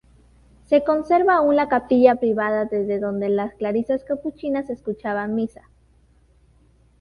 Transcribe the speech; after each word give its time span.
Se 0.65 0.83
conserva 0.83 1.35
aún 1.35 1.55
la 1.55 1.69
capilla 1.69 2.15
privada 2.15 2.65
desde 2.65 2.97
donde 2.99 3.29
las 3.29 3.53
Clarisas 3.53 4.03
Capuchinas 4.03 4.71
escuchaban 4.71 5.35
misa. 5.35 5.69